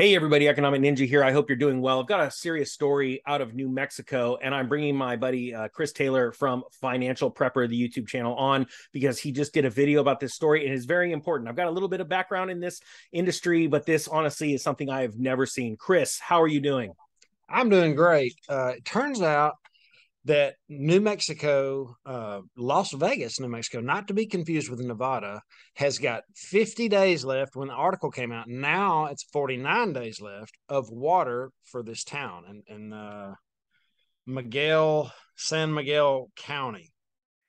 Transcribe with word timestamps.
Hey, 0.00 0.16
everybody, 0.16 0.48
Economic 0.48 0.80
Ninja 0.80 1.06
here. 1.06 1.22
I 1.22 1.30
hope 1.30 1.50
you're 1.50 1.58
doing 1.58 1.82
well. 1.82 2.00
I've 2.00 2.06
got 2.06 2.26
a 2.26 2.30
serious 2.30 2.72
story 2.72 3.20
out 3.26 3.42
of 3.42 3.52
New 3.52 3.68
Mexico, 3.68 4.38
and 4.40 4.54
I'm 4.54 4.66
bringing 4.66 4.96
my 4.96 5.14
buddy 5.14 5.54
uh, 5.54 5.68
Chris 5.68 5.92
Taylor 5.92 6.32
from 6.32 6.64
Financial 6.80 7.30
Prepper, 7.30 7.68
the 7.68 7.88
YouTube 7.88 8.08
channel, 8.08 8.34
on 8.36 8.66
because 8.92 9.18
he 9.18 9.30
just 9.30 9.52
did 9.52 9.66
a 9.66 9.70
video 9.70 10.00
about 10.00 10.18
this 10.18 10.32
story 10.32 10.64
and 10.64 10.74
it's 10.74 10.86
very 10.86 11.12
important. 11.12 11.50
I've 11.50 11.56
got 11.56 11.66
a 11.66 11.70
little 11.70 11.88
bit 11.88 12.00
of 12.00 12.08
background 12.08 12.50
in 12.50 12.60
this 12.60 12.80
industry, 13.12 13.66
but 13.66 13.84
this 13.84 14.08
honestly 14.08 14.54
is 14.54 14.62
something 14.62 14.88
I 14.88 15.02
have 15.02 15.18
never 15.18 15.44
seen. 15.44 15.76
Chris, 15.76 16.18
how 16.18 16.40
are 16.40 16.48
you 16.48 16.60
doing? 16.60 16.94
I'm 17.46 17.68
doing 17.68 17.94
great. 17.94 18.36
Uh, 18.48 18.72
it 18.76 18.86
turns 18.86 19.20
out 19.20 19.56
that 20.24 20.56
New 20.68 21.00
Mexico, 21.00 21.96
uh, 22.04 22.40
Las 22.56 22.92
Vegas, 22.92 23.40
New 23.40 23.48
Mexico, 23.48 23.80
not 23.80 24.08
to 24.08 24.14
be 24.14 24.26
confused 24.26 24.68
with 24.68 24.80
Nevada, 24.80 25.40
has 25.76 25.98
got 25.98 26.24
50 26.36 26.88
days 26.88 27.24
left 27.24 27.56
when 27.56 27.68
the 27.68 27.74
article 27.74 28.10
came 28.10 28.30
out. 28.30 28.48
Now 28.48 29.06
it's 29.06 29.24
49 29.32 29.92
days 29.92 30.20
left 30.20 30.52
of 30.68 30.90
water 30.90 31.50
for 31.64 31.82
this 31.82 32.04
town 32.04 32.44
and 32.48 32.62
in 32.66 32.92
uh, 32.92 33.34
Miguel, 34.26 35.12
San 35.36 35.72
Miguel 35.72 36.30
County. 36.36 36.89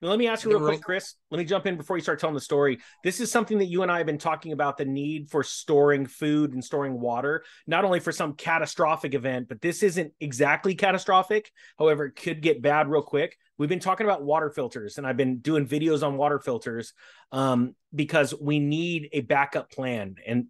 Now, 0.02 0.10
let 0.10 0.18
me 0.18 0.28
ask 0.28 0.44
you 0.44 0.50
real 0.50 0.68
quick, 0.68 0.82
Chris. 0.82 1.14
Let 1.30 1.38
me 1.38 1.46
jump 1.46 1.68
in 1.68 1.78
before 1.78 1.96
you 1.96 2.02
start 2.02 2.20
telling 2.20 2.34
the 2.34 2.42
story. 2.42 2.80
This 3.04 3.20
is 3.20 3.32
something 3.32 3.60
that 3.60 3.66
you 3.66 3.84
and 3.84 3.92
I 3.92 3.98
have 3.98 4.08
been 4.08 4.18
talking 4.18 4.52
about 4.52 4.78
the 4.78 4.86
need 4.86 5.30
for 5.30 5.44
storing 5.44 6.08
food 6.08 6.54
and 6.54 6.64
storing 6.64 7.00
water, 7.00 7.44
not 7.68 7.86
only 7.86 8.00
for 8.00 8.12
some 8.12 8.34
catastrophic 8.34 9.14
event, 9.14 9.48
but 9.48 9.62
this 9.62 9.84
isn't 9.84 10.12
exactly 10.20 10.74
catastrophic. 10.74 11.52
However, 11.78 12.06
it 12.06 12.16
could 12.16 12.42
get 12.42 12.64
bad 12.64 12.90
real 12.90 13.04
quick. 13.04 13.38
We've 13.60 13.70
been 13.70 13.80
talking 13.80 14.08
about 14.08 14.24
water 14.24 14.50
filters, 14.50 14.98
and 14.98 15.06
I've 15.06 15.18
been 15.18 15.38
doing 15.38 15.68
videos 15.68 16.02
on 16.02 16.18
water 16.18 16.40
filters 16.40 16.94
um, 17.32 17.76
because 17.94 18.34
we 18.42 18.58
need 18.58 19.10
a 19.14 19.22
backup 19.22 19.70
plan. 19.70 20.16
And 20.26 20.48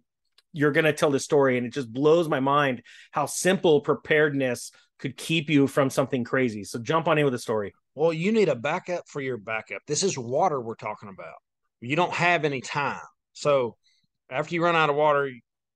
you're 0.54 0.72
going 0.72 0.86
to 0.86 0.94
tell 0.94 1.10
the 1.10 1.20
story, 1.20 1.58
and 1.58 1.66
it 1.66 1.74
just 1.74 1.92
blows 1.92 2.26
my 2.26 2.40
mind 2.40 2.82
how 3.10 3.26
simple 3.26 3.82
preparedness 3.82 4.72
could 5.02 5.16
keep 5.16 5.50
you 5.50 5.66
from 5.66 5.90
something 5.90 6.22
crazy. 6.22 6.62
So 6.62 6.78
jump 6.78 7.08
on 7.08 7.18
in 7.18 7.24
with 7.24 7.32
the 7.32 7.38
story. 7.38 7.74
Well, 7.96 8.12
you 8.12 8.30
need 8.30 8.48
a 8.48 8.54
backup 8.54 9.02
for 9.08 9.20
your 9.20 9.36
backup. 9.36 9.82
This 9.88 10.04
is 10.04 10.16
water 10.16 10.60
we're 10.60 10.76
talking 10.76 11.08
about. 11.08 11.34
You 11.80 11.96
don't 11.96 12.12
have 12.12 12.44
any 12.44 12.60
time. 12.60 13.00
So 13.32 13.76
after 14.30 14.54
you 14.54 14.62
run 14.62 14.76
out 14.76 14.90
of 14.90 14.96
water, 14.96 15.28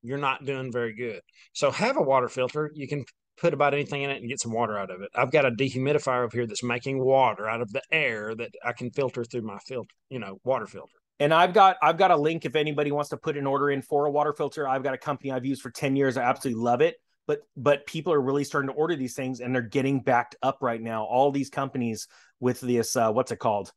you're 0.03 0.17
not 0.17 0.45
doing 0.45 0.71
very 0.71 0.95
good. 0.95 1.21
So 1.53 1.73
have 1.73 1.97
a 1.97 2.03
water 2.03 2.29
filter. 2.29 2.71
You 2.73 2.87
can 2.87 3.05
put 3.37 3.53
about 3.53 3.75
anything 3.75 4.03
in 4.03 4.11
it 4.11 4.19
and 4.19 4.29
get 4.29 4.41
some 4.41 4.53
water 4.53 4.79
out 4.79 4.93
of 4.93 5.03
it. 5.03 5.11
I've 5.13 5.33
got 5.33 5.45
a 5.45 5.51
dehumidifier 5.51 6.25
over 6.25 6.37
here 6.37 6.47
that's 6.47 6.63
making 6.63 7.05
water 7.05 7.49
out 7.49 7.61
of 7.61 7.73
the 7.73 7.83
air 7.91 8.33
that 8.37 8.51
I 8.65 8.73
can 8.75 8.93
filter 8.93 9.25
through 9.25 9.43
my 9.43 9.59
filter, 9.59 9.91
you 10.09 10.21
know, 10.21 10.39
water 10.45 10.69
filter. 10.69 10.95
And 11.19 11.35
I've 11.35 11.53
got 11.53 11.79
I've 11.83 11.99
got 11.99 12.13
a 12.13 12.17
link 12.17 12.45
if 12.45 12.55
anybody 12.55 12.93
wants 12.93 13.11
to 13.11 13.17
put 13.17 13.37
an 13.37 13.47
order 13.47 13.71
in 13.71 13.83
for 13.83 14.07
a 14.07 14.11
water 14.11 14.33
filter. 14.33 14.69
I've 14.69 14.85
got 14.85 14.95
a 14.95 14.99
company 14.99 15.33
I've 15.33 15.47
used 15.47 15.63
for 15.63 15.71
10 15.71 15.97
years. 15.97 16.17
I 16.17 16.23
absolutely 16.23 16.63
love 16.63 16.81
it 16.81 16.97
but 17.27 17.41
but 17.57 17.87
people 17.87 18.13
are 18.13 18.21
really 18.21 18.45
starting 18.45 18.69
to 18.71 18.75
order 18.75 18.97
these 18.97 19.15
things 19.15 19.41
and 19.41 19.55
they're 19.55 19.63
getting 19.63 20.01
backed 20.01 20.37
up 20.43 20.59
right 20.61 20.81
now. 20.81 21.05
All 21.05 21.31
these 21.31 21.51
companies 21.51 22.09
with 22.41 22.61
this 22.61 22.97
uh, 22.97 23.13
what's 23.13 23.33
it 23.33 23.39
called? 23.39 23.73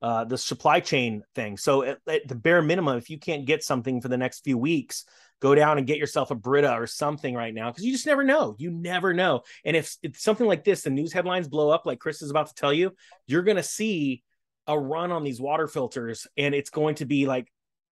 Uh, 0.00 0.24
the 0.24 0.38
supply 0.38 0.80
chain 0.80 1.22
thing. 1.34 1.56
So 1.56 1.82
at, 1.82 1.98
at, 2.08 2.28
the 2.28 2.34
bare 2.34 2.62
minimum 2.62 2.96
if 2.98 3.10
you 3.10 3.18
can't 3.18 3.46
get 3.46 3.62
something 3.62 4.00
for 4.00 4.08
the 4.08 4.16
next 4.16 4.44
few 4.44 4.58
weeks 4.58 5.04
go 5.40 5.54
down 5.54 5.76
and 5.76 5.86
get 5.86 5.98
yourself 5.98 6.30
a 6.30 6.34
brita 6.34 6.72
or 6.72 6.86
something 6.86 7.34
right 7.34 7.52
now 7.52 7.70
because 7.70 7.84
you 7.84 7.92
just 7.92 8.06
never 8.06 8.24
know. 8.24 8.54
You 8.58 8.70
never 8.70 9.12
know. 9.12 9.42
And 9.64 9.76
if 9.76 9.96
it's 10.02 10.22
something 10.22 10.46
like 10.46 10.64
this 10.64 10.82
the 10.82 10.90
news 10.90 11.12
headlines 11.12 11.48
blow 11.48 11.70
up 11.70 11.84
like 11.86 11.98
chris 11.98 12.22
is 12.22 12.30
about 12.30 12.48
to 12.48 12.54
tell 12.54 12.72
you 12.72 12.92
you're 13.26 13.42
going 13.42 13.56
to 13.56 13.62
see 13.62 14.22
a 14.66 14.78
run 14.78 15.12
on 15.12 15.24
these 15.24 15.40
water 15.40 15.68
filters 15.68 16.26
and 16.36 16.54
it's 16.54 16.70
going 16.70 16.94
to 16.96 17.04
be 17.04 17.26
like 17.26 17.50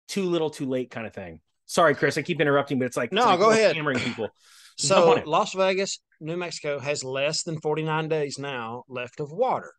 too 0.07 0.23
little 0.23 0.49
too 0.49 0.65
late 0.65 0.91
kind 0.91 1.05
of 1.05 1.13
thing 1.13 1.41
sorry 1.71 1.95
chris 1.95 2.17
i 2.17 2.21
keep 2.21 2.41
interrupting 2.41 2.77
but 2.77 2.85
it's 2.85 2.97
like 2.97 3.11
no 3.11 3.21
it's 3.21 3.27
like 3.27 3.39
go 3.39 3.49
ahead 3.51 3.75
hammering 3.75 3.99
people 3.99 4.29
So 4.77 5.21
Las 5.25 5.53
Vegas, 5.53 5.99
New 6.19 6.37
Mexico 6.37 6.79
has 6.79 7.03
less 7.03 7.43
than 7.43 7.59
49 7.59 8.07
days 8.07 8.39
now 8.39 8.83
left 8.87 9.19
of 9.19 9.31
water. 9.31 9.73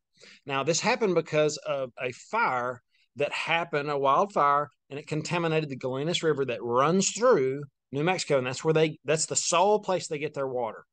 Now, 0.47 0.63
this 0.63 0.81
happened 0.81 1.15
because 1.15 1.57
of 1.57 1.91
a 2.01 2.13
fire 2.13 2.81
that 3.17 3.33
happened, 3.33 3.91
a 3.91 3.99
wildfire, 3.99 4.71
and 4.91 4.99
it 4.99 5.07
contaminated 5.07 5.69
the 5.69 5.79
Gallinas 5.79 6.23
River 6.23 6.45
that 6.47 6.63
runs 6.63 7.11
through 7.11 7.65
New 7.91 8.05
Mexico. 8.05 8.39
And 8.39 8.47
that's 8.47 8.65
where 8.65 8.75
they, 8.75 8.99
that's 9.05 9.27
the 9.27 9.37
sole 9.37 9.81
place 9.81 10.07
they 10.07 10.19
get 10.19 10.35
their 10.35 10.47
water. 10.47 10.85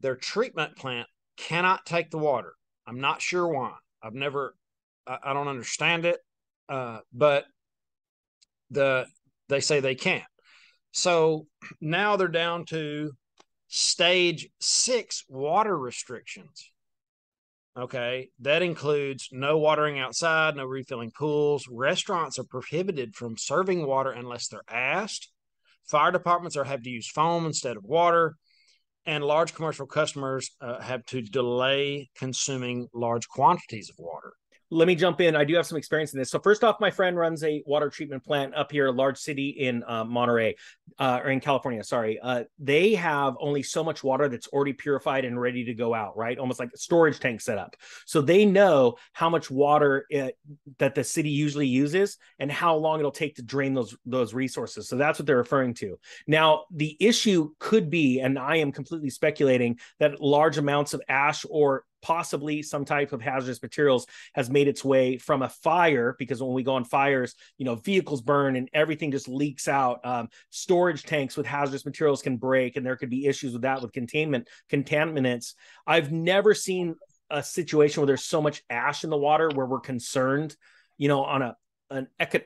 Their 0.00 0.16
treatment 0.16 0.76
plant 0.76 1.08
cannot 1.36 1.84
take 1.86 2.10
the 2.10 2.18
water. 2.18 2.52
I'm 2.86 3.00
not 3.00 3.20
sure 3.20 3.48
why. 3.48 3.72
I've 4.02 4.14
never, 4.14 4.54
I, 5.06 5.18
I 5.24 5.32
don't 5.32 5.48
understand 5.48 6.04
it. 6.04 6.18
Uh, 6.68 7.00
but 7.12 7.46
the, 8.70 9.06
they 9.48 9.60
say 9.60 9.80
they 9.80 9.94
can't. 9.94 10.24
So 10.92 11.46
now 11.80 12.16
they're 12.16 12.28
down 12.28 12.66
to 12.66 13.12
stage 13.68 14.48
six 14.60 15.24
water 15.28 15.76
restrictions. 15.76 16.70
Okay, 17.76 18.28
that 18.40 18.62
includes 18.62 19.28
no 19.32 19.58
watering 19.58 19.98
outside, 19.98 20.54
no 20.54 20.64
refilling 20.64 21.10
pools. 21.10 21.66
Restaurants 21.68 22.38
are 22.38 22.44
prohibited 22.44 23.16
from 23.16 23.36
serving 23.36 23.84
water 23.84 24.12
unless 24.12 24.46
they're 24.46 24.62
asked. 24.70 25.28
Fire 25.86 26.12
departments 26.12 26.56
are 26.56 26.64
have 26.64 26.82
to 26.82 26.90
use 26.90 27.10
foam 27.10 27.46
instead 27.46 27.76
of 27.76 27.82
water, 27.82 28.36
and 29.04 29.24
large 29.24 29.54
commercial 29.54 29.86
customers 29.86 30.50
uh, 30.60 30.80
have 30.80 31.04
to 31.06 31.20
delay 31.20 32.08
consuming 32.14 32.86
large 32.94 33.26
quantities 33.28 33.90
of 33.90 33.96
water 33.98 34.34
let 34.70 34.88
me 34.88 34.94
jump 34.94 35.20
in. 35.20 35.36
I 35.36 35.44
do 35.44 35.54
have 35.54 35.66
some 35.66 35.78
experience 35.78 36.12
in 36.12 36.18
this. 36.18 36.30
So 36.30 36.38
first 36.38 36.64
off, 36.64 36.80
my 36.80 36.90
friend 36.90 37.16
runs 37.16 37.44
a 37.44 37.62
water 37.66 37.88
treatment 37.90 38.24
plant 38.24 38.54
up 38.54 38.72
here, 38.72 38.86
a 38.86 38.92
large 38.92 39.18
city 39.18 39.50
in 39.50 39.84
uh, 39.86 40.04
Monterey, 40.04 40.56
uh, 40.98 41.20
or 41.22 41.30
in 41.30 41.40
California. 41.40 41.82
Sorry, 41.84 42.18
uh, 42.20 42.44
they 42.58 42.94
have 42.94 43.34
only 43.40 43.62
so 43.62 43.84
much 43.84 44.02
water 44.02 44.28
that's 44.28 44.48
already 44.48 44.72
purified 44.72 45.24
and 45.24 45.40
ready 45.40 45.64
to 45.64 45.74
go 45.74 45.94
out, 45.94 46.16
right? 46.16 46.38
Almost 46.38 46.60
like 46.60 46.70
a 46.74 46.78
storage 46.78 47.20
tank 47.20 47.40
set 47.40 47.58
up. 47.58 47.76
So 48.06 48.20
they 48.20 48.44
know 48.44 48.96
how 49.12 49.28
much 49.28 49.50
water 49.50 50.06
it, 50.08 50.36
that 50.78 50.94
the 50.94 51.04
city 51.04 51.30
usually 51.30 51.68
uses 51.68 52.16
and 52.38 52.50
how 52.50 52.76
long 52.76 52.98
it'll 52.98 53.10
take 53.10 53.36
to 53.36 53.42
drain 53.42 53.74
those 53.74 53.96
those 54.06 54.34
resources. 54.34 54.88
So 54.88 54.96
that's 54.96 55.18
what 55.18 55.26
they're 55.26 55.36
referring 55.36 55.74
to. 55.74 55.98
Now, 56.26 56.64
the 56.70 56.96
issue 57.00 57.50
could 57.58 57.90
be, 57.90 58.20
and 58.20 58.38
I 58.38 58.56
am 58.56 58.72
completely 58.72 59.10
speculating 59.10 59.78
that 59.98 60.20
large 60.20 60.58
amounts 60.58 60.94
of 60.94 61.02
ash 61.08 61.44
or 61.48 61.84
possibly 62.04 62.60
some 62.60 62.84
type 62.84 63.12
of 63.12 63.22
hazardous 63.22 63.62
materials 63.62 64.06
has 64.34 64.50
made 64.50 64.68
its 64.68 64.84
way 64.84 65.16
from 65.16 65.40
a 65.40 65.48
fire 65.48 66.14
because 66.18 66.42
when 66.42 66.52
we 66.52 66.62
go 66.62 66.74
on 66.74 66.84
fires 66.84 67.34
you 67.56 67.64
know 67.64 67.76
vehicles 67.76 68.20
burn 68.20 68.56
and 68.56 68.68
everything 68.74 69.10
just 69.10 69.26
leaks 69.26 69.68
out. 69.68 70.04
Um, 70.04 70.28
storage 70.50 71.04
tanks 71.04 71.34
with 71.34 71.46
hazardous 71.46 71.86
materials 71.86 72.20
can 72.20 72.36
break 72.36 72.76
and 72.76 72.84
there 72.84 72.96
could 72.96 73.08
be 73.08 73.26
issues 73.26 73.54
with 73.54 73.62
that 73.62 73.80
with 73.80 73.92
containment 73.92 74.48
contaminants. 74.70 75.54
I've 75.86 76.12
never 76.12 76.52
seen 76.52 76.96
a 77.30 77.42
situation 77.42 78.02
where 78.02 78.06
there's 78.06 78.24
so 78.24 78.42
much 78.42 78.62
ash 78.68 79.02
in 79.02 79.08
the 79.08 79.16
water 79.16 79.48
where 79.54 79.64
we're 79.64 79.80
concerned 79.80 80.54
you 80.98 81.08
know 81.08 81.24
on 81.24 81.40
a 81.40 81.56
an 81.90 82.08
eco- 82.20 82.40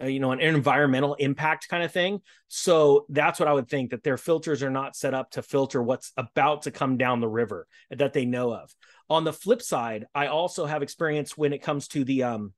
uh, 0.00 0.06
you 0.06 0.20
know 0.20 0.32
an 0.32 0.40
environmental 0.40 1.14
impact 1.14 1.68
kind 1.68 1.82
of 1.82 1.92
thing. 1.92 2.20
So 2.48 3.06
that's 3.08 3.40
what 3.40 3.48
i 3.48 3.52
would 3.52 3.68
think 3.68 3.90
that 3.90 4.02
their 4.02 4.16
filters 4.16 4.62
are 4.62 4.70
not 4.70 4.96
set 4.96 5.14
up 5.14 5.30
to 5.32 5.42
filter 5.42 5.82
what's 5.82 6.12
about 6.16 6.62
to 6.62 6.70
come 6.70 6.96
down 6.96 7.20
the 7.20 7.28
river 7.28 7.66
that 7.90 8.12
they 8.12 8.24
know 8.24 8.52
of. 8.52 8.74
On 9.08 9.24
the 9.24 9.32
flip 9.32 9.62
side 9.62 10.06
i 10.14 10.26
also 10.26 10.66
have 10.66 10.82
experience 10.82 11.36
when 11.36 11.52
it 11.52 11.62
comes 11.62 11.88
to 11.88 12.04
the 12.04 12.24
um 12.24 12.52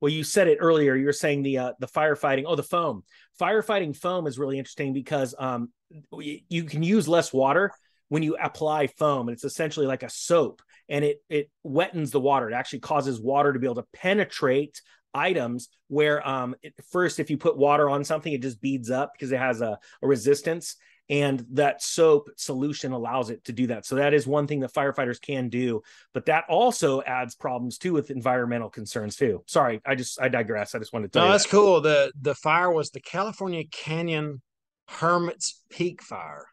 well 0.00 0.12
you 0.12 0.24
said 0.24 0.48
it 0.48 0.58
earlier 0.60 0.94
you 0.94 1.06
were 1.06 1.12
saying 1.12 1.42
the 1.42 1.58
uh, 1.58 1.72
the 1.80 1.88
firefighting. 1.88 2.44
Oh 2.46 2.56
the 2.56 2.62
foam. 2.62 3.02
Firefighting 3.40 3.96
foam 3.96 4.26
is 4.26 4.38
really 4.38 4.58
interesting 4.58 4.92
because 4.92 5.34
um 5.38 5.70
you 6.12 6.64
can 6.64 6.82
use 6.82 7.08
less 7.08 7.32
water 7.32 7.70
when 8.08 8.22
you 8.22 8.36
apply 8.36 8.86
foam 8.86 9.28
and 9.28 9.34
it's 9.34 9.44
essentially 9.44 9.86
like 9.86 10.02
a 10.02 10.10
soap 10.10 10.62
and 10.88 11.04
it 11.04 11.22
it 11.28 11.50
wettens 11.62 12.10
the 12.10 12.20
water. 12.20 12.48
It 12.48 12.54
actually 12.54 12.80
causes 12.80 13.20
water 13.20 13.52
to 13.52 13.58
be 13.58 13.66
able 13.66 13.82
to 13.82 13.86
penetrate 13.92 14.80
items 15.14 15.68
where 15.88 16.26
um, 16.26 16.54
first 16.90 17.20
if 17.20 17.30
you 17.30 17.36
put 17.36 17.56
water 17.56 17.88
on 17.88 18.04
something 18.04 18.32
it 18.32 18.42
just 18.42 18.60
beads 18.60 18.90
up 18.90 19.12
because 19.12 19.32
it 19.32 19.38
has 19.38 19.60
a, 19.60 19.78
a, 20.02 20.06
resistance 20.06 20.76
and 21.10 21.44
that 21.52 21.82
soap 21.82 22.30
solution 22.36 22.92
allows 22.92 23.28
it 23.28 23.44
to 23.44 23.52
do 23.52 23.66
that. 23.66 23.84
So 23.84 23.96
that 23.96 24.14
is 24.14 24.26
one 24.26 24.46
thing 24.46 24.60
that 24.60 24.72
firefighters 24.72 25.20
can 25.20 25.48
do 25.48 25.82
but 26.12 26.26
that 26.26 26.44
also 26.48 27.02
adds 27.02 27.34
problems 27.34 27.78
too 27.78 27.92
with 27.92 28.10
environmental 28.10 28.70
concerns 28.70 29.16
too. 29.16 29.42
Sorry 29.46 29.80
i 29.86 29.94
just 29.94 30.20
i 30.20 30.28
digress. 30.28 30.74
I 30.74 30.78
just 30.78 30.92
wanted 30.92 31.12
to 31.12 31.20
no 31.20 31.30
that's 31.30 31.44
that. 31.44 31.50
cool. 31.50 31.80
The 31.80 32.12
the 32.20 32.34
fire 32.34 32.72
was 32.72 32.90
the 32.90 33.00
california 33.00 33.64
canyon 33.70 34.42
hermit's 34.88 35.62
peak 35.70 36.02
fire. 36.02 36.46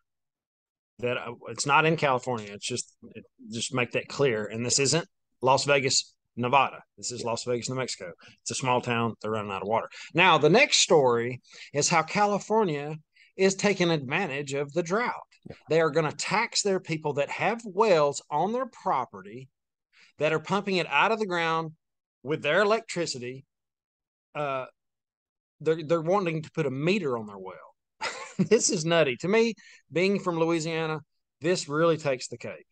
That 0.99 1.17
uh, 1.17 1.33
it's 1.47 1.65
not 1.65 1.85
in 1.85 1.97
california. 1.97 2.51
It's 2.53 2.67
just 2.67 2.93
it, 3.15 3.25
just 3.49 3.73
make 3.73 3.91
that 3.93 4.07
clear. 4.07 4.45
And 4.45 4.65
this 4.65 4.77
isn't 4.77 5.07
las 5.41 5.65
vegas 5.65 6.13
Nevada. 6.41 6.83
This 6.97 7.11
is 7.11 7.23
Las 7.23 7.43
Vegas, 7.43 7.69
New 7.69 7.75
Mexico. 7.75 8.11
It's 8.41 8.51
a 8.51 8.55
small 8.55 8.81
town. 8.81 9.15
They're 9.21 9.31
running 9.31 9.51
out 9.51 9.61
of 9.61 9.67
water. 9.67 9.89
Now, 10.13 10.37
the 10.37 10.49
next 10.49 10.77
story 10.77 11.41
is 11.73 11.89
how 11.89 12.03
California 12.03 12.97
is 13.37 13.55
taking 13.55 13.91
advantage 13.91 14.53
of 14.53 14.73
the 14.73 14.83
drought. 14.83 15.13
They 15.69 15.81
are 15.81 15.89
going 15.89 16.09
to 16.09 16.15
tax 16.15 16.61
their 16.61 16.79
people 16.79 17.13
that 17.13 17.29
have 17.29 17.61
wells 17.65 18.21
on 18.29 18.53
their 18.53 18.67
property 18.67 19.49
that 20.19 20.33
are 20.33 20.39
pumping 20.39 20.75
it 20.75 20.87
out 20.87 21.11
of 21.11 21.19
the 21.19 21.25
ground 21.25 21.71
with 22.23 22.43
their 22.43 22.61
electricity. 22.61 23.45
Uh, 24.35 24.65
they're, 25.59 25.83
they're 25.83 26.01
wanting 26.01 26.43
to 26.43 26.51
put 26.51 26.65
a 26.65 26.71
meter 26.71 27.17
on 27.17 27.25
their 27.25 27.37
well. 27.37 27.75
this 28.37 28.69
is 28.69 28.85
nutty 28.85 29.15
to 29.17 29.27
me. 29.27 29.53
Being 29.91 30.19
from 30.19 30.39
Louisiana, 30.39 30.99
this 31.41 31.67
really 31.67 31.97
takes 31.97 32.27
the 32.27 32.37
cake. 32.37 32.65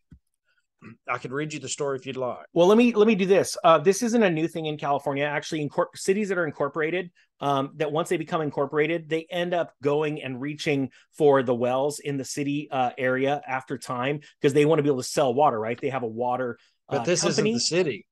I 1.09 1.17
could 1.17 1.31
read 1.31 1.53
you 1.53 1.59
the 1.59 1.69
story 1.69 1.97
if 1.97 2.05
you'd 2.05 2.17
like. 2.17 2.45
Well, 2.53 2.67
let 2.67 2.77
me 2.77 2.93
let 2.93 3.07
me 3.07 3.15
do 3.15 3.25
this. 3.25 3.57
Uh, 3.63 3.79
this 3.79 4.01
isn't 4.01 4.23
a 4.23 4.29
new 4.29 4.47
thing 4.47 4.65
in 4.65 4.77
California. 4.77 5.25
Actually, 5.25 5.61
in 5.61 5.69
cor- 5.69 5.89
cities 5.95 6.29
that 6.29 6.37
are 6.37 6.45
incorporated, 6.45 7.11
um, 7.41 7.71
that 7.75 7.91
once 7.91 8.09
they 8.09 8.17
become 8.17 8.41
incorporated, 8.41 9.09
they 9.09 9.27
end 9.29 9.53
up 9.53 9.73
going 9.83 10.21
and 10.21 10.39
reaching 10.39 10.89
for 11.17 11.43
the 11.43 11.55
wells 11.55 11.99
in 11.99 12.17
the 12.17 12.25
city 12.25 12.69
uh, 12.71 12.91
area 12.97 13.41
after 13.47 13.77
time 13.77 14.21
because 14.39 14.53
they 14.53 14.65
want 14.65 14.79
to 14.79 14.83
be 14.83 14.89
able 14.89 15.01
to 15.01 15.07
sell 15.07 15.33
water. 15.33 15.59
Right? 15.59 15.79
They 15.79 15.89
have 15.89 16.03
a 16.03 16.07
water. 16.07 16.57
Uh, 16.87 16.97
but 16.97 17.05
this 17.05 17.21
company. 17.21 17.51
isn't 17.51 17.55
the 17.55 17.59
city. 17.59 18.05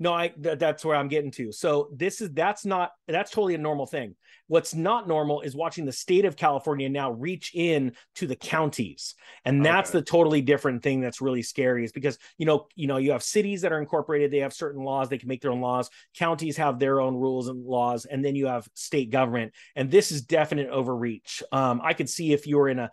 No, 0.00 0.12
I 0.12 0.28
th- 0.28 0.58
that's 0.58 0.84
where 0.84 0.96
I'm 0.96 1.08
getting 1.08 1.32
to. 1.32 1.50
So 1.50 1.90
this 1.92 2.20
is 2.20 2.30
that's 2.30 2.64
not 2.64 2.92
that's 3.08 3.30
totally 3.30 3.54
a 3.54 3.58
normal 3.58 3.86
thing. 3.86 4.14
What's 4.46 4.74
not 4.74 5.08
normal 5.08 5.40
is 5.40 5.56
watching 5.56 5.84
the 5.84 5.92
state 5.92 6.24
of 6.24 6.36
California 6.36 6.88
now 6.88 7.10
reach 7.10 7.50
in 7.54 7.92
to 8.16 8.26
the 8.26 8.36
counties. 8.36 9.14
And 9.44 9.64
that's 9.64 9.90
okay. 9.90 9.98
the 9.98 10.04
totally 10.04 10.40
different 10.40 10.82
thing 10.82 11.00
that's 11.00 11.20
really 11.20 11.42
scary 11.42 11.84
is 11.84 11.92
because 11.92 12.18
you 12.38 12.46
know, 12.46 12.68
you 12.76 12.86
know, 12.86 12.98
you 12.98 13.12
have 13.12 13.22
cities 13.22 13.62
that 13.62 13.72
are 13.72 13.80
incorporated, 13.80 14.30
they 14.30 14.38
have 14.38 14.54
certain 14.54 14.84
laws, 14.84 15.08
they 15.08 15.18
can 15.18 15.28
make 15.28 15.42
their 15.42 15.50
own 15.50 15.60
laws. 15.60 15.90
Counties 16.16 16.56
have 16.56 16.78
their 16.78 17.00
own 17.00 17.16
rules 17.16 17.48
and 17.48 17.64
laws, 17.64 18.04
and 18.04 18.24
then 18.24 18.36
you 18.36 18.46
have 18.46 18.68
state 18.74 19.10
government. 19.10 19.52
And 19.74 19.90
this 19.90 20.12
is 20.12 20.22
definite 20.22 20.68
overreach. 20.68 21.42
Um, 21.50 21.80
I 21.82 21.92
could 21.92 22.08
see 22.08 22.32
if 22.32 22.46
you 22.46 22.58
were 22.58 22.68
in 22.68 22.78
a 22.78 22.90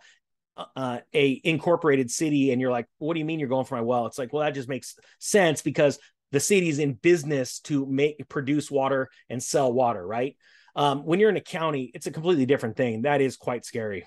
uh, 0.74 0.98
a 1.12 1.40
incorporated 1.44 2.10
city 2.10 2.50
and 2.50 2.60
you're 2.60 2.70
like 2.70 2.86
what 2.98 3.12
do 3.12 3.18
you 3.20 3.26
mean 3.26 3.38
you're 3.38 3.48
going 3.48 3.66
for 3.66 3.74
my 3.74 3.82
well 3.82 4.06
it's 4.06 4.18
like 4.18 4.32
well 4.32 4.42
that 4.42 4.54
just 4.54 4.68
makes 4.68 4.96
sense 5.18 5.60
because 5.60 5.98
the 6.32 6.40
city's 6.40 6.78
in 6.78 6.94
business 6.94 7.60
to 7.60 7.86
make 7.86 8.28
produce 8.28 8.70
water 8.70 9.08
and 9.28 9.42
sell 9.42 9.72
water, 9.72 10.04
right? 10.06 10.36
Um, 10.74 11.04
when 11.06 11.20
you're 11.20 11.30
in 11.30 11.36
a 11.36 11.40
county, 11.40 11.90
it's 11.94 12.06
a 12.06 12.10
completely 12.10 12.46
different 12.46 12.76
thing. 12.76 13.02
That 13.02 13.20
is 13.20 13.36
quite 13.36 13.64
scary. 13.64 14.06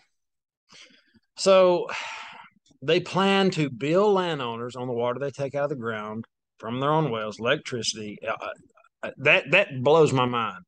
So 1.37 1.87
they 2.81 2.99
plan 2.99 3.49
to 3.51 3.69
bill 3.69 4.13
landowners 4.13 4.75
on 4.75 4.87
the 4.87 4.93
water 4.93 5.19
they 5.19 5.31
take 5.31 5.55
out 5.55 5.65
of 5.65 5.69
the 5.69 5.75
ground 5.75 6.25
from 6.59 6.79
their 6.79 6.91
own 6.91 7.11
wells, 7.11 7.39
electricity. 7.39 8.17
Uh, 8.25 8.35
uh 9.03 9.11
that 9.17 9.51
that 9.51 9.81
blows 9.81 10.11
my 10.11 10.25
mind. 10.25 10.63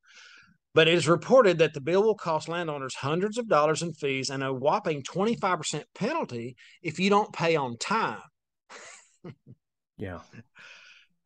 But 0.73 0.87
it 0.87 0.93
is 0.93 1.07
reported 1.07 1.57
that 1.57 1.73
the 1.73 1.81
bill 1.81 2.03
will 2.03 2.15
cost 2.15 2.47
landowners 2.47 2.95
hundreds 2.95 3.37
of 3.37 3.49
dollars 3.49 3.81
in 3.81 3.93
fees 3.93 4.29
and 4.29 4.41
a 4.41 4.53
whopping 4.53 5.03
25% 5.03 5.83
penalty 5.93 6.55
if 6.81 6.97
you 6.97 7.09
don't 7.09 7.33
pay 7.33 7.57
on 7.57 7.77
time. 7.77 8.21
yeah. 9.97 10.19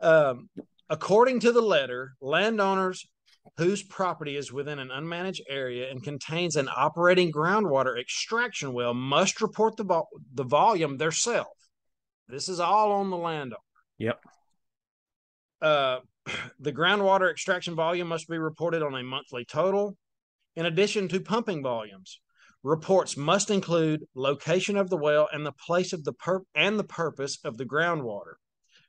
Um, 0.06 0.50
according 0.88 1.40
to 1.42 1.52
the 1.52 1.64
letter, 1.64 2.14
landowners 2.22 3.08
whose 3.58 3.82
property 3.82 4.36
is 4.36 4.54
within 4.54 4.78
an 4.78 4.90
unmanaged 4.90 5.42
area 5.50 5.90
and 5.90 6.04
contains 6.04 6.56
an 6.56 6.70
operating 6.76 7.32
groundwater 7.32 8.00
extraction 8.00 8.72
well 8.72 8.94
must 8.94 9.42
report 9.42 9.78
the 9.78 9.84
vo- 9.84 10.08
the 10.34 10.44
volume 10.44 10.98
themselves. 10.98 11.50
This 12.28 12.50
is 12.50 12.60
all 12.60 12.92
on 12.92 13.10
the 13.10 13.18
landowner. 13.18 13.58
Yep. 13.98 14.20
Uh, 15.60 16.00
the 16.60 16.72
groundwater 16.74 17.32
extraction 17.32 17.74
volume 17.74 18.08
must 18.08 18.28
be 18.28 18.38
reported 18.38 18.84
on 18.84 18.94
a 18.94 19.04
monthly 19.04 19.44
total, 19.44 19.98
in 20.56 20.68
addition 20.68 21.08
to 21.08 21.20
pumping 21.20 21.64
volumes. 21.64 22.20
Reports 22.62 23.18
must 23.18 23.50
include 23.50 24.06
location 24.14 24.78
of 24.78 24.92
the 24.92 24.98
well 24.98 25.28
and 25.34 25.44
the 25.44 25.52
place 25.52 25.94
of 25.94 26.04
the 26.04 26.14
per- 26.14 26.44
and 26.54 26.78
the 26.78 26.84
purpose 26.84 27.40
of 27.44 27.58
the 27.58 27.66
groundwater. 27.66 28.36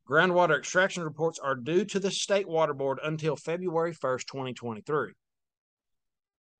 Groundwater 0.09 0.57
extraction 0.57 1.03
reports 1.03 1.39
are 1.39 1.57
due 1.57 1.85
to 1.85 1.99
the 1.99 2.11
State 2.11 2.49
Water 2.49 2.75
Board 2.75 3.01
until 3.03 3.35
February 3.37 3.93
1st, 3.93 4.27
2023. 4.27 5.13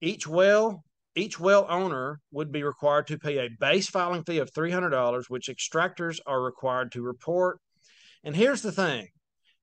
Each 0.01 0.27
well 0.27 0.83
each 1.15 1.39
well 1.39 1.65
owner 1.67 2.19
would 2.31 2.51
be 2.51 2.61
required 2.63 3.07
to 3.07 3.17
pay 3.17 3.39
a 3.39 3.49
base 3.59 3.89
filing 3.89 4.23
fee 4.23 4.37
of 4.37 4.51
$300, 4.51 5.23
which 5.29 5.49
extractors 5.49 6.19
are 6.27 6.43
required 6.43 6.91
to 6.91 7.01
report. 7.01 7.59
And 8.23 8.35
here's 8.35 8.61
the 8.61 8.71
thing 8.71 9.07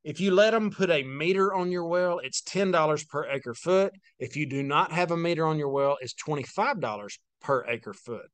if 0.03 0.21
you 0.21 0.33
let 0.33 0.51
them 0.51 0.71
put 0.71 0.91
a 0.91 1.03
meter 1.05 1.55
on 1.55 1.71
your 1.71 1.87
well, 1.87 2.19
it's 2.19 2.43
$10 2.43 3.09
per 3.09 3.27
acre 3.27 3.55
foot. 3.55 3.93
If 4.19 4.37
you 4.37 4.47
do 4.47 4.63
not 4.63 4.93
have 4.93 5.13
a 5.13 5.17
meter 5.17 5.47
on 5.47 5.59
your 5.59 5.71
well, 5.71 5.97
it's 6.01 6.15
$25 6.15 7.19
per 7.41 7.65
acre 7.67 7.95
foot. 7.95 8.27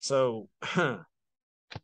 So, 0.00 0.48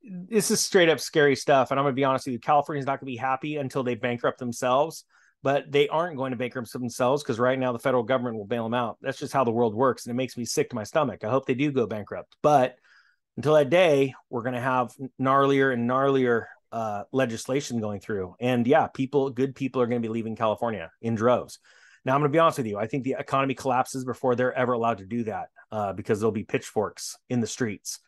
this 0.02 0.50
is 0.50 0.61
straight 0.61 0.88
up 0.88 1.00
scary 1.00 1.37
stuff. 1.37 1.70
And 1.70 1.79
I'm 1.79 1.85
going 1.85 1.94
to 1.94 2.00
be 2.00 2.05
honest 2.05 2.26
with 2.26 2.35
you, 2.35 2.40
California's 2.40 2.87
not 2.87 3.00
going 3.00 3.06
to 3.06 3.12
be 3.12 3.17
happy 3.17 3.56
until 3.56 3.82
they 3.82 3.94
bankrupt 3.94 4.38
themselves. 4.38 5.05
But 5.43 5.70
they 5.70 5.88
aren't 5.88 6.17
going 6.17 6.32
to 6.32 6.37
bankrupt 6.37 6.73
themselves 6.73 7.23
because 7.23 7.38
right 7.38 7.58
now 7.58 7.73
the 7.73 7.79
federal 7.79 8.02
government 8.02 8.37
will 8.37 8.44
bail 8.44 8.64
them 8.64 8.75
out. 8.75 8.99
That's 9.00 9.19
just 9.19 9.32
how 9.32 9.44
the 9.44 9.52
world 9.52 9.73
works, 9.73 10.05
and 10.05 10.11
it 10.11 10.17
makes 10.17 10.37
me 10.37 10.44
sick 10.44 10.70
to 10.70 10.75
my 10.75 10.82
stomach. 10.82 11.23
I 11.23 11.31
hope 11.31 11.46
they 11.46 11.55
do 11.55 11.70
go 11.70 11.87
bankrupt. 11.87 12.35
But 12.43 12.75
until 13.37 13.55
that 13.55 13.70
day, 13.70 14.14
we're 14.31 14.43
going 14.43 14.56
to 14.56 14.61
have 14.61 14.93
gnarlier 15.20 15.73
and 15.73 15.88
gnarlier 15.88 16.46
uh, 16.73 17.05
legislation 17.12 17.81
going 17.81 18.00
through. 18.00 18.34
And 18.41 18.67
yeah, 18.67 18.88
people, 18.88 19.31
good 19.31 19.55
people, 19.55 19.81
are 19.81 19.87
going 19.87 20.02
to 20.02 20.06
be 20.06 20.12
leaving 20.12 20.34
California 20.34 20.91
in 21.00 21.14
droves. 21.14 21.61
Now, 22.05 22.14
I'm 22.14 22.20
going 22.20 22.32
to 22.32 22.37
be 22.37 22.41
honest 22.41 22.58
with 22.58 22.67
you. 22.67 22.79
I 22.79 22.88
think 22.88 23.05
the 23.05 23.17
economy 23.19 23.55
collapses 23.55 24.05
before 24.05 24.34
they're 24.34 24.52
ever 24.52 24.73
allowed 24.73 24.99
to 24.99 25.06
do 25.06 25.25
that 25.25 25.50
uh, 25.70 25.93
because 25.93 26.19
there'll 26.19 26.32
be 26.32 26.44
pitchforks 26.44 27.17
in 27.29 27.41
the 27.41 27.46
streets. 27.46 28.00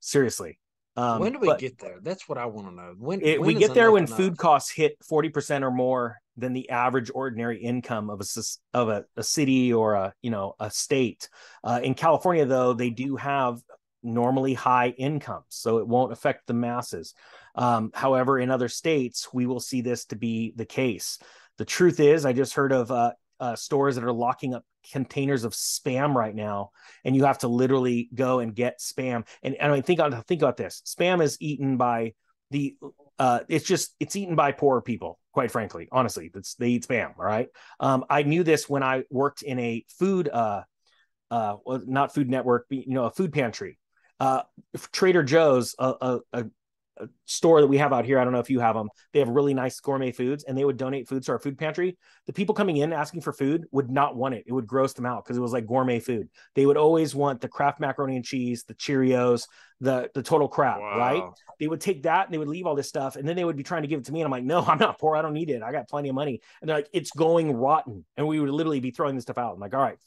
Seriously, 0.00 0.58
um, 0.96 1.20
when 1.20 1.32
do 1.32 1.38
we 1.38 1.54
get 1.56 1.78
there? 1.78 1.98
That's 2.02 2.28
what 2.28 2.38
I 2.38 2.46
want 2.46 2.68
to 2.68 2.74
know. 2.74 2.94
When, 2.98 3.20
it, 3.22 3.40
when 3.40 3.46
we 3.46 3.54
get 3.54 3.74
there 3.74 3.92
when 3.92 4.04
enough? 4.04 4.16
food 4.16 4.36
costs 4.36 4.70
hit 4.70 4.96
forty 5.02 5.30
percent 5.30 5.64
or 5.64 5.70
more 5.70 6.18
than 6.36 6.52
the 6.52 6.68
average 6.70 7.10
ordinary 7.14 7.62
income 7.62 8.10
of 8.10 8.20
a 8.20 8.24
of 8.74 8.88
a, 8.88 9.04
a 9.16 9.22
city 9.22 9.72
or 9.72 9.94
a 9.94 10.12
you 10.22 10.30
know 10.30 10.54
a 10.60 10.70
state. 10.70 11.28
Uh, 11.64 11.80
in 11.82 11.94
California, 11.94 12.44
though, 12.44 12.74
they 12.74 12.90
do 12.90 13.16
have 13.16 13.60
normally 14.02 14.52
high 14.52 14.88
incomes, 14.88 15.46
so 15.48 15.78
it 15.78 15.88
won't 15.88 16.12
affect 16.12 16.46
the 16.46 16.54
masses. 16.54 17.14
Um, 17.54 17.90
however, 17.94 18.38
in 18.38 18.50
other 18.50 18.68
states, 18.68 19.28
we 19.32 19.46
will 19.46 19.60
see 19.60 19.80
this 19.80 20.04
to 20.06 20.16
be 20.16 20.52
the 20.56 20.66
case. 20.66 21.18
The 21.58 21.64
truth 21.64 22.00
is, 22.00 22.26
I 22.26 22.32
just 22.32 22.54
heard 22.54 22.72
of 22.72 22.90
uh, 22.90 23.12
uh, 23.42 23.56
stores 23.56 23.96
that 23.96 24.04
are 24.04 24.12
locking 24.12 24.54
up 24.54 24.64
containers 24.92 25.42
of 25.42 25.52
spam 25.52 26.14
right 26.14 26.34
now, 26.34 26.70
and 27.04 27.16
you 27.16 27.24
have 27.24 27.38
to 27.38 27.48
literally 27.48 28.08
go 28.14 28.38
and 28.38 28.54
get 28.54 28.78
spam. 28.78 29.26
And, 29.42 29.56
and 29.56 29.72
I 29.72 29.74
mean, 29.74 29.82
think 29.82 29.98
about 29.98 30.26
think 30.28 30.40
about 30.40 30.56
this: 30.56 30.80
spam 30.86 31.20
is 31.20 31.36
eaten 31.40 31.76
by 31.76 32.14
the. 32.52 32.76
Uh, 33.18 33.40
it's 33.48 33.66
just 33.66 33.96
it's 33.98 34.14
eaten 34.14 34.36
by 34.36 34.52
poor 34.52 34.80
people. 34.80 35.18
Quite 35.32 35.50
frankly, 35.50 35.88
honestly, 35.90 36.30
it's 36.32 36.54
they 36.54 36.68
eat 36.68 36.86
spam. 36.86 37.18
All 37.18 37.24
right. 37.24 37.48
Um, 37.80 38.04
I 38.08 38.22
knew 38.22 38.44
this 38.44 38.68
when 38.68 38.84
I 38.84 39.02
worked 39.10 39.42
in 39.42 39.58
a 39.58 39.84
food, 39.98 40.28
uh, 40.28 40.62
uh, 41.28 41.56
not 41.66 42.14
Food 42.14 42.30
Network, 42.30 42.66
you 42.70 42.94
know, 42.94 43.06
a 43.06 43.10
food 43.10 43.32
pantry. 43.32 43.76
Uh, 44.20 44.42
Trader 44.92 45.24
Joe's, 45.24 45.74
a, 45.80 45.94
a, 46.00 46.20
a 46.32 46.44
store 47.24 47.60
that 47.60 47.66
we 47.66 47.78
have 47.78 47.92
out 47.92 48.04
here. 48.04 48.18
I 48.18 48.24
don't 48.24 48.32
know 48.32 48.40
if 48.40 48.50
you 48.50 48.60
have 48.60 48.74
them. 48.74 48.88
They 49.12 49.18
have 49.18 49.28
really 49.28 49.54
nice 49.54 49.78
gourmet 49.80 50.12
foods, 50.12 50.44
and 50.44 50.56
they 50.56 50.64
would 50.64 50.76
donate 50.76 51.08
foods 51.08 51.26
to 51.26 51.32
our 51.32 51.38
food 51.38 51.58
pantry. 51.58 51.96
The 52.26 52.32
people 52.32 52.54
coming 52.54 52.76
in 52.78 52.92
asking 52.92 53.22
for 53.22 53.32
food 53.32 53.64
would 53.72 53.90
not 53.90 54.16
want 54.16 54.34
it. 54.34 54.44
It 54.46 54.52
would 54.52 54.66
gross 54.66 54.92
them 54.92 55.06
out 55.06 55.24
because 55.24 55.36
it 55.36 55.40
was 55.40 55.52
like 55.52 55.66
gourmet 55.66 56.00
food. 56.00 56.28
They 56.54 56.66
would 56.66 56.76
always 56.76 57.14
want 57.14 57.40
the 57.40 57.48
Kraft 57.48 57.80
macaroni 57.80 58.16
and 58.16 58.24
cheese, 58.24 58.64
the 58.64 58.74
Cheerios, 58.74 59.46
the 59.80 60.10
the 60.14 60.22
total 60.22 60.48
crap, 60.48 60.80
wow. 60.80 60.98
right? 60.98 61.22
They 61.58 61.68
would 61.68 61.80
take 61.80 62.04
that 62.04 62.26
and 62.26 62.34
they 62.34 62.38
would 62.38 62.48
leave 62.48 62.66
all 62.66 62.74
this 62.74 62.88
stuff, 62.88 63.16
and 63.16 63.26
then 63.28 63.36
they 63.36 63.44
would 63.44 63.56
be 63.56 63.62
trying 63.62 63.82
to 63.82 63.88
give 63.88 64.00
it 64.00 64.06
to 64.06 64.12
me, 64.12 64.20
and 64.20 64.26
I'm 64.26 64.30
like, 64.30 64.44
no, 64.44 64.60
I'm 64.60 64.78
not 64.78 64.98
poor. 64.98 65.16
I 65.16 65.22
don't 65.22 65.34
need 65.34 65.50
it. 65.50 65.62
I 65.62 65.72
got 65.72 65.88
plenty 65.88 66.08
of 66.08 66.14
money. 66.14 66.40
And 66.60 66.68
they're 66.68 66.76
like, 66.78 66.88
it's 66.92 67.10
going 67.10 67.52
rotten, 67.52 68.04
and 68.16 68.26
we 68.26 68.40
would 68.40 68.50
literally 68.50 68.80
be 68.80 68.90
throwing 68.90 69.14
this 69.14 69.24
stuff 69.24 69.38
out. 69.38 69.54
I'm 69.54 69.60
like, 69.60 69.74
all 69.74 69.82
right, 69.82 69.98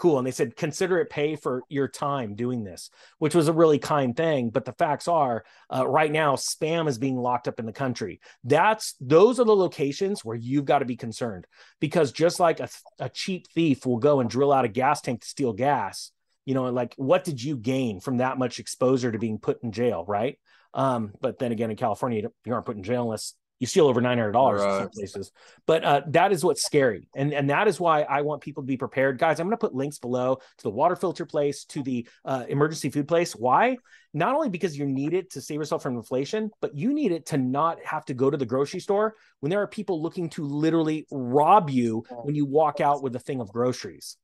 cool. 0.00 0.18
And 0.18 0.26
they 0.26 0.32
said, 0.32 0.56
consider 0.56 0.98
it 0.98 1.10
pay 1.10 1.36
for 1.36 1.62
your 1.68 1.86
time 1.86 2.34
doing 2.34 2.64
this, 2.64 2.90
which 3.18 3.34
was 3.34 3.48
a 3.48 3.52
really 3.52 3.78
kind 3.78 4.16
thing. 4.16 4.50
But 4.50 4.64
the 4.64 4.72
facts 4.72 5.06
are, 5.06 5.44
uh, 5.72 5.86
right 5.86 6.10
now, 6.10 6.36
spam 6.36 6.88
is 6.88 6.98
being 6.98 7.16
locked 7.16 7.46
up 7.46 7.60
in 7.60 7.66
the 7.66 7.72
country. 7.72 8.20
That's 8.42 8.94
those 9.00 9.38
are 9.38 9.44
the 9.44 9.54
locations 9.54 10.24
where 10.24 10.36
you've 10.36 10.64
got 10.64 10.80
to 10.80 10.86
be 10.86 10.96
concerned 10.96 11.46
because 11.80 12.12
just 12.12 12.40
like 12.40 12.60
a, 12.60 12.68
a 12.98 13.10
cheap 13.10 13.46
thief 13.48 13.84
will 13.84 13.98
go 13.98 14.20
and 14.20 14.30
drill 14.30 14.52
out 14.52 14.64
a 14.64 14.68
gas 14.68 15.02
tank 15.02 15.20
to 15.20 15.28
steal 15.28 15.52
gas, 15.52 16.10
you 16.46 16.54
know, 16.54 16.64
like 16.70 16.94
what 16.96 17.22
did 17.22 17.42
you 17.42 17.56
gain 17.56 18.00
from 18.00 18.16
that 18.16 18.38
much 18.38 18.58
exposure 18.58 19.12
to 19.12 19.18
being 19.18 19.38
put 19.38 19.62
in 19.62 19.70
jail, 19.70 20.04
right? 20.08 20.38
Um, 20.72 21.12
but 21.20 21.38
then 21.38 21.52
again, 21.52 21.70
in 21.70 21.76
California, 21.76 22.30
you 22.44 22.52
aren't 22.52 22.66
put 22.66 22.76
in 22.76 22.82
jail 22.82 23.02
unless 23.02 23.34
you 23.60 23.66
steal 23.66 23.86
over 23.86 24.00
nine 24.00 24.18
hundred 24.18 24.32
dollars 24.32 24.62
right. 24.62 24.74
in 24.74 24.80
some 24.80 24.88
places. 24.88 25.30
But 25.66 25.84
uh, 25.84 26.00
that 26.08 26.32
is 26.32 26.42
what's 26.42 26.64
scary, 26.64 27.08
and 27.14 27.32
and 27.32 27.50
that 27.50 27.68
is 27.68 27.78
why 27.78 28.02
I 28.02 28.22
want 28.22 28.40
people 28.40 28.62
to 28.62 28.66
be 28.66 28.76
prepared, 28.76 29.18
guys. 29.18 29.38
I'm 29.38 29.46
going 29.46 29.56
to 29.56 29.60
put 29.60 29.74
links 29.74 29.98
below 29.98 30.36
to 30.36 30.62
the 30.62 30.70
water 30.70 30.96
filter 30.96 31.26
place, 31.26 31.64
to 31.66 31.82
the 31.82 32.08
uh, 32.24 32.44
emergency 32.48 32.90
food 32.90 33.06
place. 33.06 33.36
Why? 33.36 33.76
Not 34.12 34.34
only 34.34 34.48
because 34.48 34.76
you 34.76 34.86
need 34.86 35.14
it 35.14 35.30
to 35.32 35.40
save 35.40 35.60
yourself 35.60 35.82
from 35.82 35.96
inflation, 35.96 36.50
but 36.60 36.74
you 36.76 36.92
need 36.92 37.12
it 37.12 37.26
to 37.26 37.38
not 37.38 37.78
have 37.84 38.04
to 38.06 38.14
go 38.14 38.28
to 38.28 38.36
the 38.36 38.46
grocery 38.46 38.80
store 38.80 39.14
when 39.38 39.50
there 39.50 39.62
are 39.62 39.68
people 39.68 40.02
looking 40.02 40.28
to 40.30 40.44
literally 40.44 41.06
rob 41.12 41.70
you 41.70 42.04
when 42.24 42.34
you 42.34 42.46
walk 42.46 42.80
out 42.80 43.02
with 43.02 43.14
a 43.14 43.20
thing 43.20 43.40
of 43.40 43.52
groceries 43.52 44.16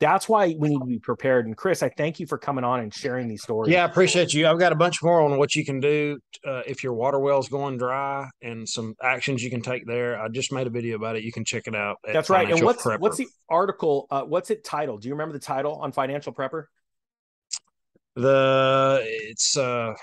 that's 0.00 0.28
why 0.28 0.56
we 0.58 0.70
need 0.70 0.78
to 0.78 0.86
be 0.86 0.98
prepared. 0.98 1.46
And 1.46 1.54
Chris, 1.54 1.82
I 1.82 1.90
thank 1.90 2.18
you 2.18 2.26
for 2.26 2.38
coming 2.38 2.64
on 2.64 2.80
and 2.80 2.92
sharing 2.92 3.28
these 3.28 3.42
stories. 3.42 3.70
Yeah, 3.70 3.82
I 3.82 3.84
appreciate 3.84 4.32
you. 4.32 4.48
I've 4.48 4.58
got 4.58 4.72
a 4.72 4.76
bunch 4.76 5.02
more 5.02 5.20
on 5.20 5.38
what 5.38 5.54
you 5.54 5.64
can 5.64 5.78
do 5.78 6.18
uh, 6.44 6.62
if 6.66 6.82
your 6.82 6.94
water 6.94 7.18
well 7.18 7.38
is 7.38 7.48
going 7.48 7.76
dry 7.76 8.26
and 8.40 8.66
some 8.66 8.94
actions 9.02 9.42
you 9.42 9.50
can 9.50 9.60
take 9.60 9.86
there. 9.86 10.18
I 10.20 10.28
just 10.28 10.52
made 10.52 10.66
a 10.66 10.70
video 10.70 10.96
about 10.96 11.16
it. 11.16 11.22
You 11.22 11.32
can 11.32 11.44
check 11.44 11.66
it 11.66 11.76
out. 11.76 11.98
That's 12.02 12.30
right. 12.30 12.50
And 12.50 12.62
what's 12.62 12.82
Prepper. 12.82 12.98
what's 12.98 13.18
the 13.18 13.28
article? 13.48 14.06
Uh, 14.10 14.22
what's 14.22 14.50
it 14.50 14.64
titled? 14.64 15.02
Do 15.02 15.08
you 15.08 15.14
remember 15.14 15.34
the 15.34 15.44
title 15.44 15.74
on 15.74 15.92
Financial 15.92 16.32
Prepper? 16.32 16.64
The 18.16 19.02
it's 19.04 19.56
uh 19.56 19.94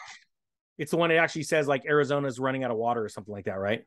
It's 0.78 0.92
the 0.92 0.98
one 0.98 1.10
that 1.10 1.18
actually 1.18 1.44
says 1.44 1.68
like 1.68 1.86
Arizona's 1.86 2.40
running 2.40 2.64
out 2.64 2.70
of 2.70 2.78
water 2.78 3.04
or 3.04 3.10
something 3.10 3.34
like 3.34 3.46
that, 3.46 3.60
right? 3.60 3.82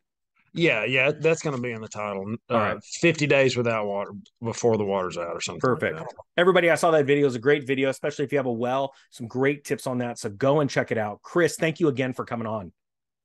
Yeah 0.53 0.85
yeah 0.85 1.13
that's 1.19 1.43
going 1.43 1.55
to 1.55 1.63
be 1.63 1.73
in 1.73 1.81
the 1.81 1.89
title. 1.89 2.35
Uh, 2.49 2.55
All 2.55 2.61
right. 2.61 2.85
Fifty 2.85 3.27
days 3.27 3.57
without 3.57 3.87
water 3.87 4.13
before 4.43 4.77
the 4.77 4.85
water's 4.85 5.19
out 5.19 5.35
or 5.35 5.41
something. 5.41 5.61
like 5.69 5.81
Perfect. 5.81 5.99
that. 5.99 6.15
Everybody, 6.37 6.71
I 6.71 6.75
saw 6.75 6.91
that 6.91 7.07
video. 7.07 7.27
It's 7.27 7.37
a 7.37 7.41
great 7.41 7.67
video, 7.67 7.89
especially 7.89 8.25
if 8.25 8.33
you 8.33 8.39
have 8.39 8.47
a 8.47 8.53
well. 8.53 8.93
Some 9.11 9.27
great 9.27 9.65
tips 9.65 9.87
on 9.87 9.99
that. 9.99 10.19
So 10.19 10.31
go 10.31 10.61
and 10.61 10.69
check 10.69 10.91
it 10.91 10.99
out. 10.99 11.21
Chris, 11.23 11.57
thank 11.57 11.81
you 11.81 11.89
again 11.89 12.13
for 12.13 12.25
coming 12.25 12.47
on. 12.47 12.73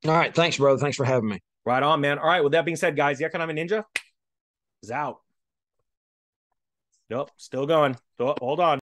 All 0.05 0.11
right, 0.11 0.33
thanks, 0.33 0.57
brother. 0.57 0.79
Thanks 0.79 0.97
for 0.97 1.05
having 1.05 1.29
me. 1.29 1.41
Right 1.65 1.81
on, 1.81 2.01
man. 2.01 2.19
All 2.19 2.27
right. 2.27 2.43
With 2.43 2.51
that 2.51 2.65
being 2.65 2.75
said, 2.77 2.95
guys, 2.95 3.17
the 3.17 3.25
Economic 3.25 3.55
Ninja 3.55 3.83
is 4.83 4.91
out. 4.91 5.17
Nope, 7.09 7.31
still 7.37 7.65
going. 7.65 7.95
Hold 8.19 8.59
on. 8.59 8.73